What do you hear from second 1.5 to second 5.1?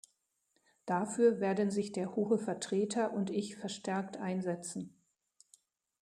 sich der Hohe Vertreter und ich verstärkt einsetzen.